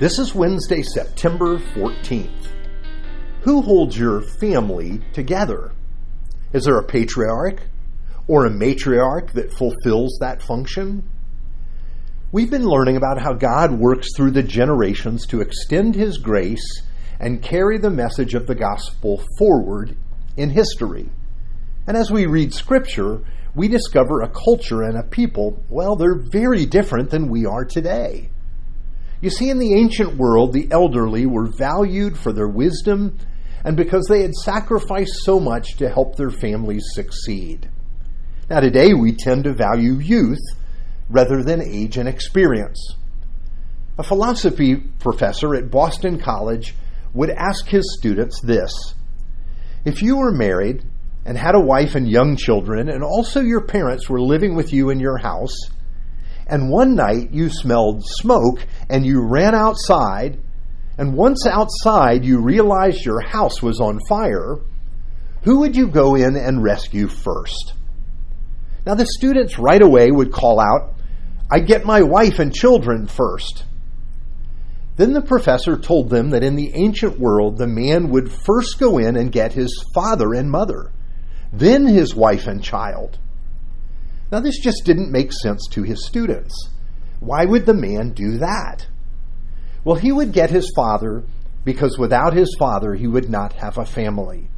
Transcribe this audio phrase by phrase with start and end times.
[0.00, 2.48] This is Wednesday, September 14th.
[3.42, 5.72] Who holds your family together?
[6.54, 7.64] Is there a patriarch
[8.26, 11.06] or a matriarch that fulfills that function?
[12.32, 16.80] We've been learning about how God works through the generations to extend His grace
[17.18, 19.98] and carry the message of the gospel forward
[20.34, 21.10] in history.
[21.86, 23.20] And as we read Scripture,
[23.54, 28.30] we discover a culture and a people, well, they're very different than we are today.
[29.20, 33.18] You see, in the ancient world, the elderly were valued for their wisdom
[33.64, 37.68] and because they had sacrificed so much to help their families succeed.
[38.48, 40.40] Now, today we tend to value youth
[41.08, 42.94] rather than age and experience.
[43.98, 46.74] A philosophy professor at Boston College
[47.12, 48.72] would ask his students this
[49.84, 50.84] If you were married
[51.26, 54.88] and had a wife and young children, and also your parents were living with you
[54.88, 55.54] in your house,
[56.50, 60.38] and one night you smelled smoke and you ran outside,
[60.98, 64.58] and once outside you realized your house was on fire,
[65.42, 67.74] who would you go in and rescue first?
[68.84, 70.94] Now, the students right away would call out,
[71.50, 73.64] I'd get my wife and children first.
[74.96, 78.98] Then the professor told them that in the ancient world, the man would first go
[78.98, 80.92] in and get his father and mother,
[81.52, 83.18] then his wife and child.
[84.30, 86.54] Now, this just didn't make sense to his students.
[87.18, 88.86] Why would the man do that?
[89.84, 91.24] Well, he would get his father
[91.64, 94.48] because without his father, he would not have a family.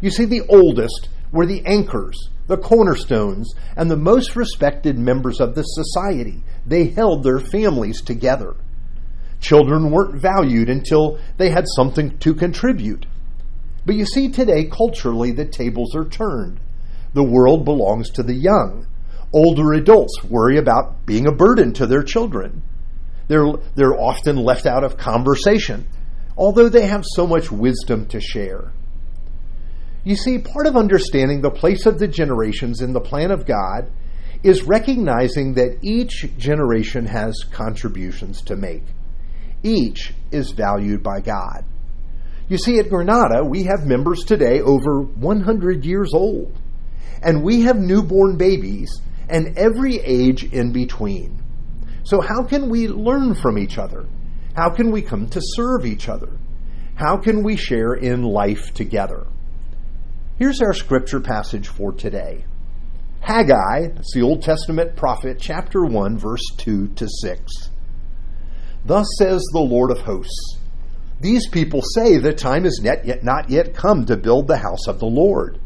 [0.00, 5.54] You see, the oldest were the anchors, the cornerstones, and the most respected members of
[5.54, 6.42] the society.
[6.66, 8.56] They held their families together.
[9.40, 13.06] Children weren't valued until they had something to contribute.
[13.86, 16.60] But you see, today, culturally, the tables are turned.
[17.14, 18.86] The world belongs to the young.
[19.32, 22.62] Older adults worry about being a burden to their children.
[23.28, 25.86] They're, they're often left out of conversation,
[26.36, 28.72] although they have so much wisdom to share.
[30.02, 33.92] You see, part of understanding the place of the generations in the plan of God
[34.42, 38.84] is recognizing that each generation has contributions to make.
[39.62, 41.64] Each is valued by God.
[42.48, 46.58] You see, at Granada, we have members today over 100 years old,
[47.22, 51.42] and we have newborn babies and every age in between.
[52.02, 54.06] So, how can we learn from each other?
[54.56, 56.30] How can we come to serve each other?
[56.94, 59.26] How can we share in life together?
[60.38, 62.44] Here's our scripture passage for today
[63.20, 67.70] Haggai, that's the Old Testament prophet, chapter 1, verse 2 to 6.
[68.84, 70.58] Thus says the Lord of hosts
[71.20, 74.98] These people say the time is yet, not yet come to build the house of
[74.98, 75.58] the Lord.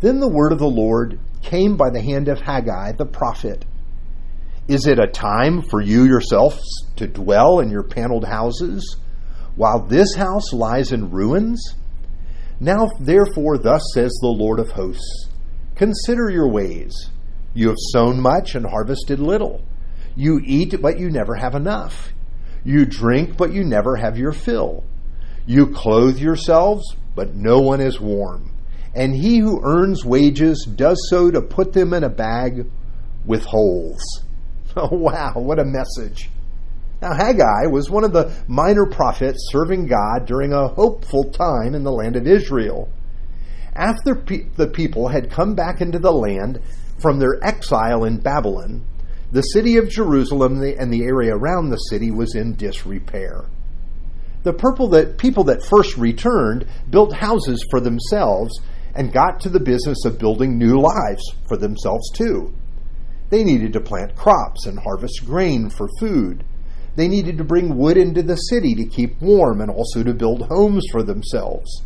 [0.00, 3.64] Then the word of the Lord came by the hand of Haggai the prophet.
[4.68, 6.60] Is it a time for you yourselves
[6.96, 8.96] to dwell in your paneled houses,
[9.56, 11.74] while this house lies in ruins?
[12.60, 15.28] Now, therefore, thus says the Lord of hosts
[15.74, 17.10] Consider your ways.
[17.54, 19.64] You have sown much and harvested little.
[20.14, 22.12] You eat, but you never have enough.
[22.64, 24.84] You drink, but you never have your fill.
[25.46, 26.84] You clothe yourselves,
[27.14, 28.52] but no one is warm
[28.94, 32.66] and he who earns wages does so to put them in a bag
[33.24, 34.02] with holes.
[34.76, 36.30] Oh, wow, what a message.
[37.00, 41.82] Now, Haggai was one of the minor prophets serving God during a hopeful time in
[41.82, 42.88] the land of Israel.
[43.74, 46.60] After pe- the people had come back into the land
[47.00, 48.84] from their exile in Babylon,
[49.32, 53.46] the city of Jerusalem and the area around the city was in disrepair.
[54.42, 58.60] The that, people that first returned built houses for themselves
[58.98, 62.52] and got to the business of building new lives for themselves too.
[63.30, 66.42] They needed to plant crops and harvest grain for food.
[66.96, 70.48] They needed to bring wood into the city to keep warm and also to build
[70.48, 71.82] homes for themselves.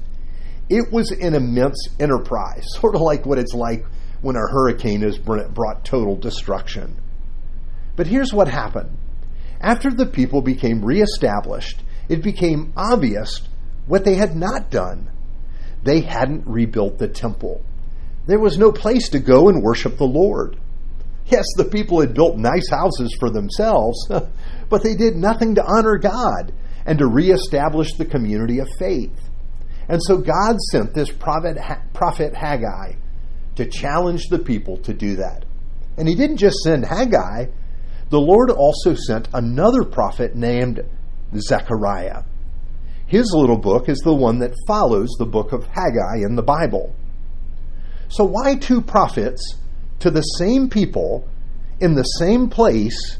[0.71, 3.85] It was an immense enterprise, sort of like what it's like
[4.23, 6.99] when a hurricane has brought total destruction.
[7.95, 8.97] But here's what happened.
[9.61, 13.43] After the people became reestablished, it became obvious
[13.87, 15.12] what they had not done
[15.83, 17.65] they hadn't rebuilt the temple.
[18.27, 20.57] There was no place to go and worship the Lord.
[21.27, 24.09] Yes, the people had built nice houses for themselves,
[24.69, 26.53] but they did nothing to honor God
[26.85, 29.29] and to reestablish the community of faith.
[29.89, 31.59] And so God sent this prophet,
[31.93, 32.95] prophet Haggai
[33.57, 35.45] to challenge the people to do that.
[35.97, 37.47] And he didn't just send Haggai,
[38.09, 40.81] the Lord also sent another prophet named
[41.35, 42.25] Zechariah.
[43.13, 46.95] His little book is the one that follows the book of Haggai in the Bible.
[48.09, 49.59] So, why two prophets
[49.99, 51.29] to the same people
[51.79, 53.19] in the same place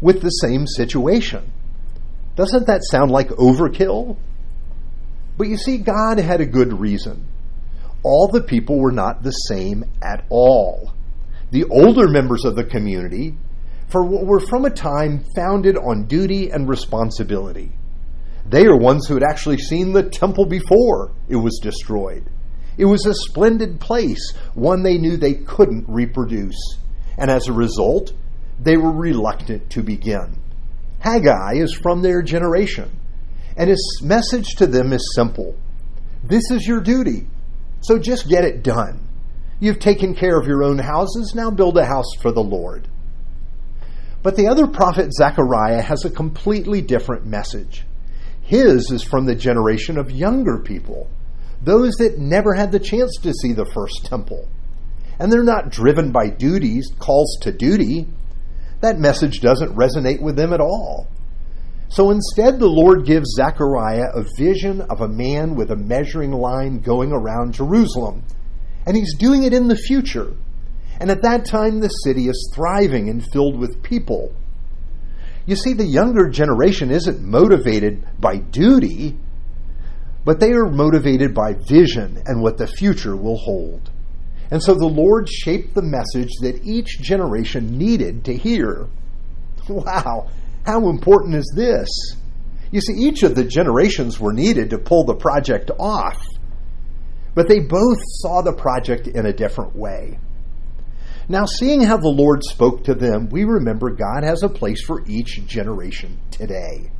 [0.00, 1.52] with the same situation?
[2.36, 4.16] Doesn't that sound like overkill?
[5.36, 7.26] But you see, God had a good reason.
[8.02, 10.94] All the people were not the same at all.
[11.50, 13.34] The older members of the community
[13.88, 17.72] for were from a time founded on duty and responsibility.
[18.46, 22.28] They are ones who had actually seen the temple before it was destroyed.
[22.76, 26.78] It was a splendid place, one they knew they couldn't reproduce.
[27.16, 28.12] And as a result,
[28.60, 30.36] they were reluctant to begin.
[30.98, 32.90] Haggai is from their generation,
[33.56, 35.54] and his message to them is simple
[36.22, 37.26] This is your duty,
[37.82, 39.06] so just get it done.
[39.60, 42.88] You've taken care of your own houses, now build a house for the Lord.
[44.22, 47.84] But the other prophet, Zechariah, has a completely different message.
[48.44, 51.08] His is from the generation of younger people,
[51.62, 54.46] those that never had the chance to see the first temple.
[55.18, 58.06] And they're not driven by duties, calls to duty.
[58.80, 61.08] That message doesn't resonate with them at all.
[61.88, 66.80] So instead, the Lord gives Zechariah a vision of a man with a measuring line
[66.80, 68.24] going around Jerusalem.
[68.86, 70.34] And he's doing it in the future.
[71.00, 74.34] And at that time, the city is thriving and filled with people.
[75.46, 79.16] You see, the younger generation isn't motivated by duty,
[80.24, 83.90] but they are motivated by vision and what the future will hold.
[84.50, 88.88] And so the Lord shaped the message that each generation needed to hear.
[89.68, 90.28] Wow,
[90.66, 91.88] how important is this?
[92.70, 96.18] You see, each of the generations were needed to pull the project off,
[97.34, 100.18] but they both saw the project in a different way.
[101.26, 105.02] Now, seeing how the Lord spoke to them, we remember God has a place for
[105.06, 106.90] each generation today.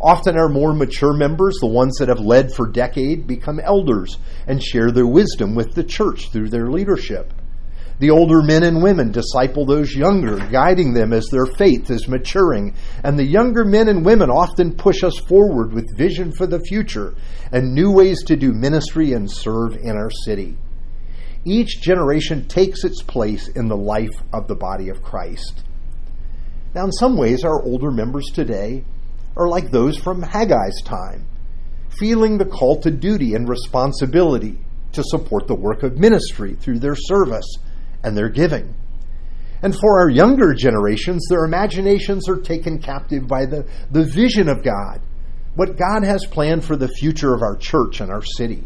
[0.00, 4.62] Often, our more mature members, the ones that have led for decades, become elders and
[4.62, 7.32] share their wisdom with the church through their leadership.
[8.00, 12.74] The older men and women disciple those younger, guiding them as their faith is maturing.
[13.04, 17.14] And the younger men and women often push us forward with vision for the future
[17.52, 20.58] and new ways to do ministry and serve in our city
[21.46, 25.62] each generation takes its place in the life of the body of Christ.
[26.74, 28.84] Now, in some ways, our older members today
[29.36, 31.26] are like those from Haggai's time,
[31.98, 34.58] feeling the call to duty and responsibility
[34.92, 37.46] to support the work of ministry through their service
[38.02, 38.74] and their giving.
[39.62, 44.64] And for our younger generations, their imaginations are taken captive by the, the vision of
[44.64, 45.00] God,
[45.54, 48.64] what God has planned for the future of our church and our city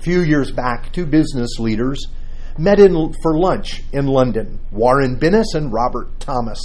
[0.00, 2.06] few years back, two business leaders
[2.58, 6.60] met in, for lunch in London Warren Bennis and Robert Thomas.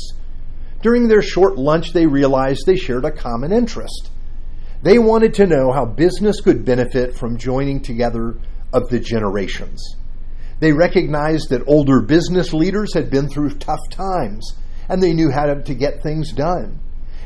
[0.82, 4.12] During their short lunch, they realized they shared a common interest.
[4.84, 8.38] They wanted to know how business could benefit from joining together
[8.72, 9.96] of the generations.
[10.60, 14.56] They recognized that older business leaders had been through tough times
[14.88, 16.80] and they knew how to get things done.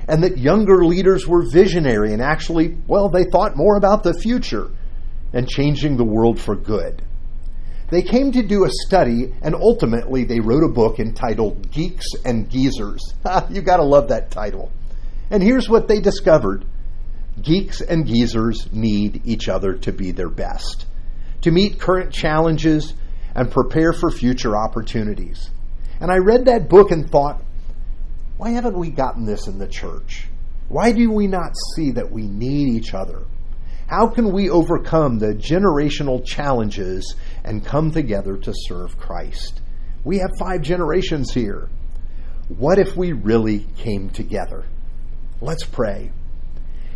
[0.07, 4.71] And that younger leaders were visionary and actually, well, they thought more about the future
[5.33, 7.01] and changing the world for good.
[7.89, 12.49] They came to do a study and ultimately they wrote a book entitled Geeks and
[12.49, 13.01] Geezers.
[13.49, 14.71] you gotta love that title.
[15.31, 16.65] And here's what they discovered
[17.41, 20.85] geeks and geezers need each other to be their best,
[21.41, 22.93] to meet current challenges
[23.33, 25.49] and prepare for future opportunities.
[26.01, 27.41] And I read that book and thought,
[28.37, 30.27] why haven't we gotten this in the church?
[30.67, 33.23] Why do we not see that we need each other?
[33.89, 39.63] How can we overcome the generational challenges and come together to serve Christ?
[40.03, 41.69] We have five generations here.
[42.49, 44.67] What if we really came together?
[45.41, 46.11] Let's pray.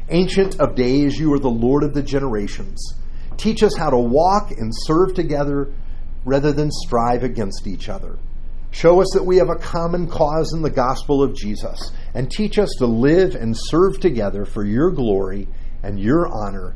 [0.09, 2.93] Ancient of days, you are the Lord of the generations.
[3.37, 5.73] Teach us how to walk and serve together
[6.25, 8.19] rather than strive against each other.
[8.69, 12.59] Show us that we have a common cause in the gospel of Jesus, and teach
[12.59, 15.47] us to live and serve together for your glory
[15.81, 16.75] and your honor